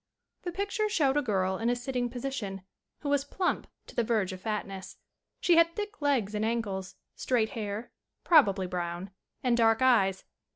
The 0.41 0.51
picture 0.51 0.89
showed 0.89 1.15
a 1.15 1.21
girl 1.21 1.59
in 1.59 1.69
a 1.69 1.75
sitting 1.75 2.09
posi 2.09 2.33
tion, 2.33 2.63
who 3.01 3.09
was 3.09 3.23
plump 3.23 3.67
to 3.85 3.95
the 3.95 4.03
verge 4.03 4.33
of 4.33 4.41
fatness. 4.41 4.97
She 5.39 5.57
had 5.57 5.75
thick 5.75 6.01
legs 6.01 6.33
and 6.33 6.43
ankles, 6.43 6.95
straight 7.15 7.49
hair, 7.49 7.91
probably 8.23 8.65
brown, 8.65 9.11
and 9.43 9.55
dark 9.55 9.83
eyes. 9.83 10.23